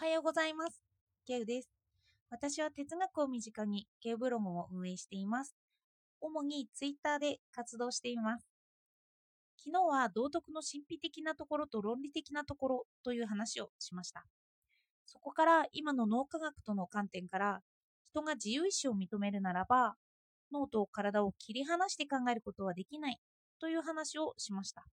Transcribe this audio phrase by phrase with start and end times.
[0.00, 0.80] おはようございます。
[1.26, 1.68] ケウです。
[2.30, 5.56] 私は哲学を身近にケウブログを運営しています。
[6.20, 8.46] 主にツイッターで活動しています。
[9.56, 14.24] 昨日は道徳の神秘的なところと論理的なところという話をしました。
[15.04, 17.60] そこから今の脳科学との観点から
[18.12, 19.96] 人が自由意志を認めるならば
[20.52, 23.18] 脳と体を切り離して考えることはできない
[23.60, 24.84] という話をしました。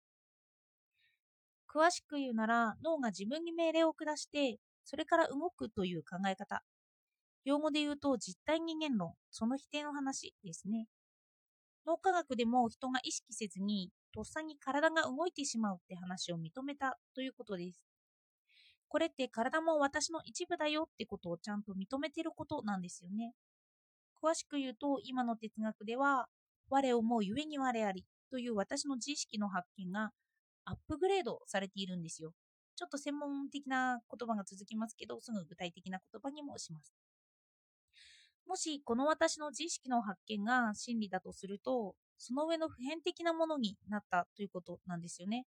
[1.68, 6.62] 詳しく言うなら脳が自分に命令を下してそれから動くという考え方。
[7.45, 10.87] 用語で言うと実体人間論、その否定の話ですね。
[11.87, 17.83] 脳科学でも人が意識せずにとっさに体が動いてしまうって話を認めたということです。
[18.89, 23.34] これって体も私の一部だよってことをちゃんと認めてることなんですよね。
[24.23, 26.28] 詳しく言うと今の哲学では
[26.70, 30.12] 我を思うゆえに我ありという私の自意識の発見が
[30.64, 32.33] アップグレードされているんですよ。
[32.77, 36.95] ちょっと専門的な言葉が続きますけど、すぐ具体的な言葉にもします。
[38.47, 45.47] もしこの私の自意識の発見が真理だとすると、その上の普遍的なものになったということなんですよね。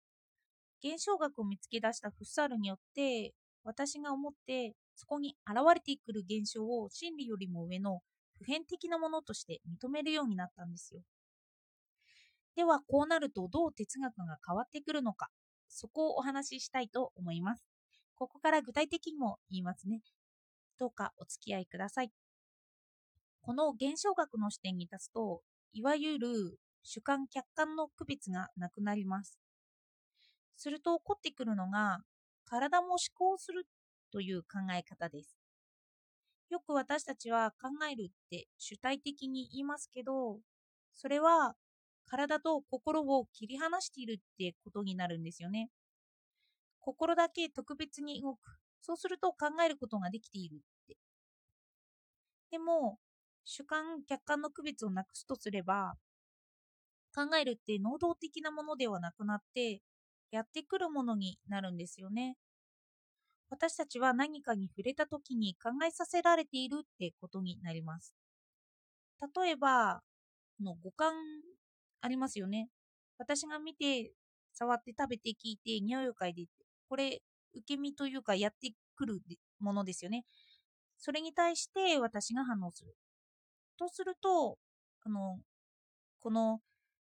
[0.83, 3.33] 現象学を見つけ出したフッサールによって、
[3.63, 8.01] 私が思ってそこに現れてくる現象を真理よりも上の
[8.37, 11.01] 普遍的なものとして認めるようになったんですよ。
[12.55, 15.29] ではこうなるとどう哲学が変わってくるのか
[15.67, 17.65] そこをお話ししたいと思います。
[18.15, 20.01] ここから具体的にも言いますね。
[20.79, 22.11] どうかお付き合いください。
[23.41, 25.41] この現象学の視点に立つと、
[25.73, 29.39] いわゆる主観客観の区別がなくなります。
[30.55, 31.99] すると起こってくるのが、
[32.45, 33.65] 体も思考する
[34.11, 35.37] という考え方です。
[36.49, 40.39] よく私たちは考えるって主体的に言いますけど、
[40.93, 41.55] それは
[42.07, 45.69] 体と心を切り離しているってことになるんですよね。
[46.79, 48.39] 心だけ特別に動く。
[48.81, 50.97] そうすると考えることができているって。
[52.51, 52.99] でも、
[53.45, 55.97] 主観、客観の区別をなくすとすれば、
[57.13, 59.81] 考えるって能動的なものではなくなって、
[60.31, 62.37] やってくるものになるんですよね。
[63.49, 68.13] 私たちは何かに触れた時に考えさせられているってことになります。
[69.35, 70.01] 例えば、
[70.61, 71.13] の五感
[72.01, 72.69] ありますよね。
[73.17, 74.13] 私が見て、
[74.53, 76.45] 触って食べて聞いて匂いを嗅いで
[76.89, 77.21] これ
[77.53, 79.21] 受け身というかやってくる
[79.59, 80.23] ものですよね。
[80.97, 82.95] それに対して私が反応する。
[83.77, 84.57] とすると、
[85.05, 85.39] あの、
[86.19, 86.61] この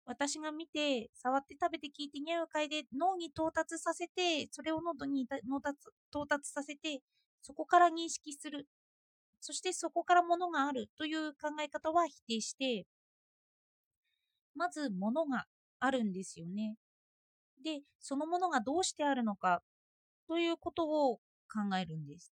[0.06, 5.78] 私が見て、触って食べて聞いて匂いを嗅いで脳に到達させて、それを喉に到達
[6.12, 7.02] 到達させて、
[7.42, 8.68] そこから認識する。
[9.42, 12.86] そしてそこからものがあるという考え方は否定して、
[14.58, 15.46] まず物が
[15.80, 16.76] あるんですよね。
[17.64, 19.62] で、そのものがどうしてあるのか
[20.28, 21.18] ということを
[21.52, 22.34] 考えるんです。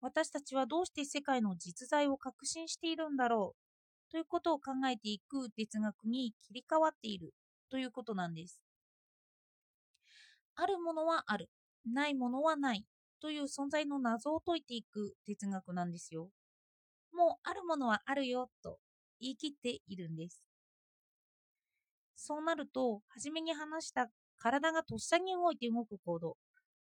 [0.00, 3.54] 私たちはどうして世界の実在を確信しているんだろ
[4.08, 7.34] うということを考えていく哲学に切り替わっている
[7.70, 8.62] ということなんです。
[10.54, 11.50] あるものはある、
[11.86, 12.84] ないものはない
[13.20, 16.30] という存在の謎を解いていく哲学なんですよ。
[17.12, 18.78] もうあるものはあるよと
[19.20, 20.49] 言い切っているんです。
[22.22, 26.36] そうなると、初めに話した体がとっさに動いて動く行動。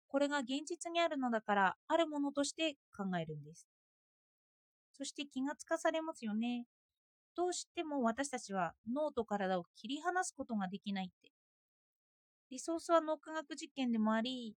[0.07, 3.67] これが現実にあるのだから、あるものとして考えるんです。
[4.91, 6.67] そして気がつかされますよね。
[7.35, 11.31] どうしても私たちは脳と体を切り離すことができないって。
[12.51, 14.55] リソースは脳科学実験でもあり、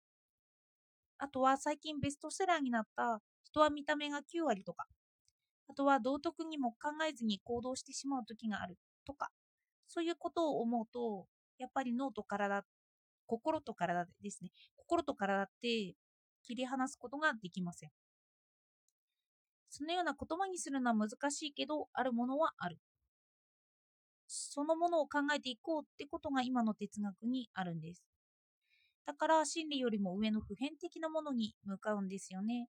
[1.16, 4.84] あとは最近ベストセラーになった人は見た目が9割とか、
[5.70, 8.76] あとは道徳にも考えずに行動してしまう時がある
[9.06, 9.30] とか、
[9.88, 11.26] そういうことを思うと、
[11.58, 12.64] やっぱり脳と体、
[13.26, 14.50] 心と体ですね。
[14.76, 15.94] 心と体って
[16.44, 17.90] 切り離すことができません。
[19.68, 22.78] そのような言葉にするのは難しいけど、あるものはある。
[24.28, 28.02] そのものを考えていこうってことが今の哲学にあるんです。
[29.06, 32.68] だから真理よりも上の普遍的なものに向かうんですよね。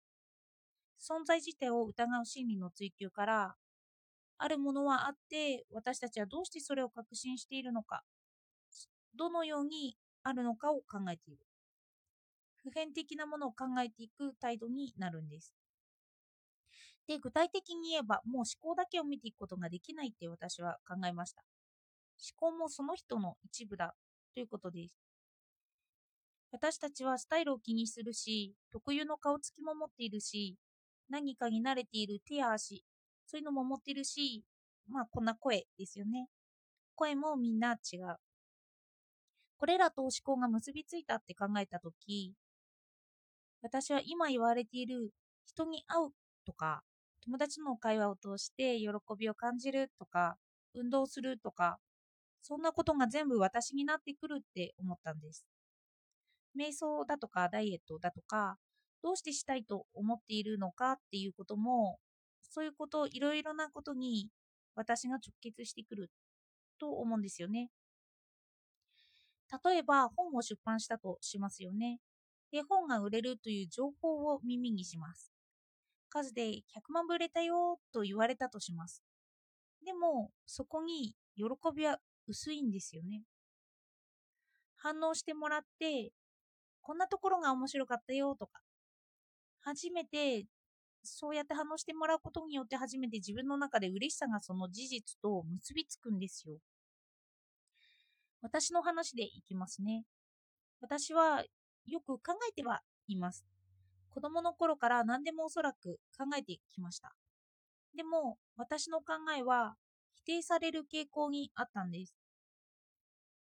[1.00, 3.56] 存在自体を疑う真理の追求から
[4.38, 8.04] あるものはあって私たちはどうしてそれを確信しているのか
[9.16, 11.40] どのようにあるのかを考えている。
[12.58, 15.54] 普遍的なものを考えていく態度になるんです。
[17.08, 21.44] で具体的に言えばもう思考だけを見ていくことができないって私は考えました。
[22.40, 23.96] 思考もその人の一部だ
[24.34, 24.94] ということです。
[26.52, 30.56] 私たちはスタイルを気にするし特有の顔つきも持っているし
[31.10, 32.84] 何かに慣れている手や足
[33.28, 34.44] そういうのも持ってるし、
[34.90, 36.28] まあこんな声ですよね。
[36.96, 38.16] 声もみんな違う。
[39.58, 42.34] これらと思考が結びついたって考えたとき、
[43.62, 45.12] 私は今言われている
[45.46, 46.10] 人に会う
[46.46, 46.84] とか、
[47.24, 48.88] 友達の会話を通して喜
[49.18, 50.38] びを感じるとか、
[50.74, 51.78] 運動するとか、
[52.42, 55.46] そんなことが全部私になってくるって思ったんです。
[56.58, 58.58] 瞑想だとかダイエットだとか、
[59.04, 62.00] どうしてしたいと思っているのかっていうことも、
[62.50, 64.30] そういうこと、いろいろなことに
[64.76, 66.12] 私が直結してくる
[66.80, 67.70] と思うんですよね。
[69.66, 72.00] 例えば本を出版したとしますよね。
[72.52, 75.32] で、本が売れるという情報を耳にします。
[76.10, 79.04] 数で100万部売れたよと言われたとします。
[79.86, 81.44] でも、そこに喜
[81.76, 83.24] びは薄いんですよね。
[84.78, 86.12] 反応してもらって、
[86.82, 88.62] こんなところが面白かったよとか、
[89.62, 90.46] 初めて
[91.08, 96.58] そうやって反応してもらうことによって初めて自分の中で嬉しさがその事実と結びつくんですよ。
[98.42, 100.04] 私の話でいきますね。
[100.82, 101.44] 私は
[101.86, 103.46] よく考えてはいます。
[104.10, 107.14] 子供の頃から何でもおそらく考えてきました。
[107.96, 109.76] でも、私の考えは
[110.14, 112.16] 否定される傾向にあったんです。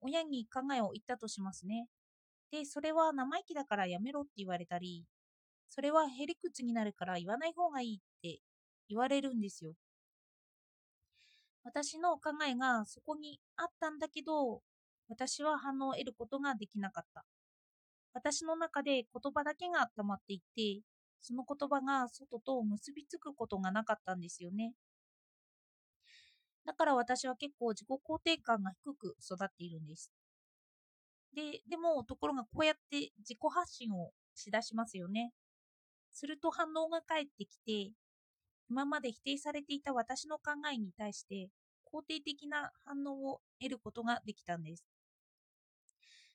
[0.00, 1.88] 親に考えを言ったとしますね。
[2.50, 5.04] で、それは生意気だからやめろって言われたり、
[5.68, 8.40] それはへりくつになるから言わない方がいいって
[8.88, 9.74] 言われるんですよ。
[11.64, 14.62] 私の考えがそこにあったんだけど、
[15.08, 17.24] 私は反応を得ることができなかった。
[18.14, 20.82] 私の中で言葉だけが溜まっていて、
[21.20, 24.72] その言葉が外と結びつくことがなかったんですよね。
[26.64, 30.10] だから私は結構自己肯定感が低く育っているんです。
[31.34, 35.32] で、でも、ところがこうやって自己発信をしだしますよね。
[36.18, 37.92] すると反応が返ってきて、
[38.68, 41.48] 今まで否定されていた私の考えに対して
[41.86, 44.84] 肯定的な反応を得ることができたんです。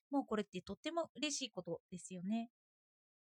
[0.10, 2.50] もうこれってとっても嬉しいことですよね。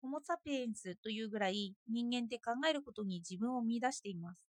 [0.01, 4.41] ホモ・サピエンスというぐらい人間って考えることに自分を見出しています。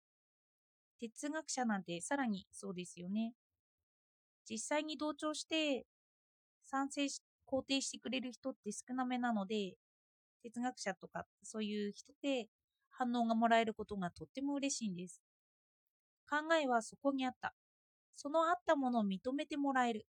[0.99, 3.35] 哲学者なんてさらにそうですよね。
[4.49, 5.87] 実際に同調して
[6.65, 9.75] 賛成し肯定してくれる人って少なめなので、
[10.43, 12.49] 哲学者とかそういう人で
[12.91, 15.21] 反応がもらえることがとっても嬉しいんです。
[16.29, 17.55] 考えはそこにあった。
[18.15, 20.07] そのあったものを認めてもらえる。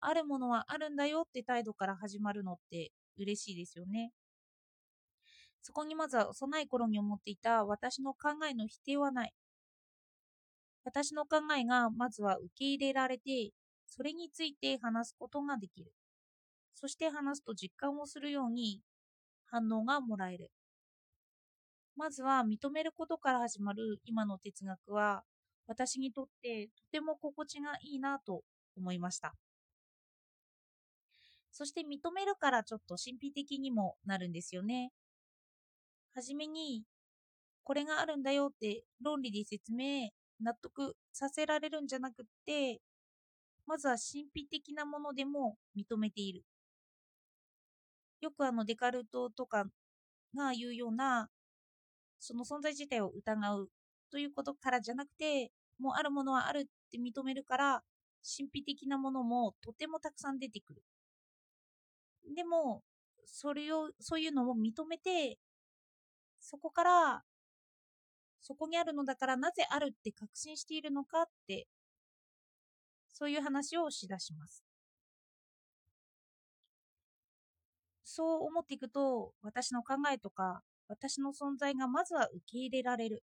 [0.00, 4.12] あるものはあるんだよって態度から始まるのって嬉しいですよね。
[5.62, 9.34] そこにまずは幼い頃に思っていた私の考えの否定はない。
[10.84, 13.50] 私の考えがまずは受け入れられて、
[13.86, 15.92] それについて話すことができる。
[16.74, 18.80] そして話すと実感をするように
[19.50, 20.50] 反応がもらえる。
[21.96, 25.24] まずは認めることから始まる今の哲学は
[25.66, 28.42] 私にとってとても心地がいいなと
[28.76, 29.34] 思いました。
[31.50, 34.92] そして認めるからちょっと神秘的にもなるんですよね。
[36.14, 36.84] はじめに、
[37.64, 40.10] これがあるんだよって論理で説明、
[40.40, 42.80] 納得させられるんじゃなくって、
[43.66, 46.44] まずは神秘的なものでも認めている。
[48.20, 49.64] よくあのデカルトとか
[50.36, 51.30] が言うような、
[52.20, 53.70] その存在自体を疑う
[54.10, 57.84] ということからじゃなくて、もうあるものはあるって認めるから、
[58.36, 60.82] 神秘的なものもとてもたくさん出てくる。
[62.34, 62.84] でも、
[63.26, 65.38] それを、そういうのを認めて、
[66.40, 67.24] そこから、
[68.40, 71.68] そこにあるのだからなぜあるって確信しているのかって、
[73.12, 74.67] そういう話をしだします。
[78.18, 83.22] そう思っていくと、私の考えとか、私の存在がまずは受け入れられる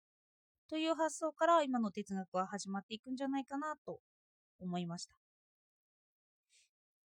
[0.69, 4.01] という発想から今の哲学は始まっていくんじゃないかなと
[4.59, 5.15] 思いました。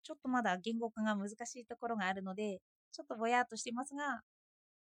[0.03, 2.59] ちょっとまだ言語化が難しいところがあるので、
[2.93, 4.21] ちょっとぼやっとしてますが、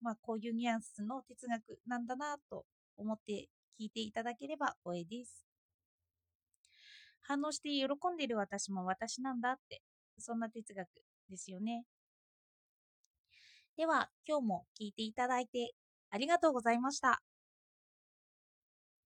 [0.01, 2.65] まあ、こういうニュアンスの哲学なんだなと
[2.97, 5.45] 思って聞いていただければ光栄です。
[7.23, 9.83] 反応して喜んでいる私も私なんだって、
[10.17, 10.87] そんな哲学
[11.29, 11.83] ですよね。
[13.76, 15.75] では、今日も聞いていただいて
[16.11, 17.23] ありがとうございました。